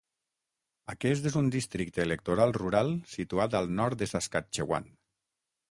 [0.93, 4.91] Aquest és un districte electoral rural situat al nord de Saskatchewan.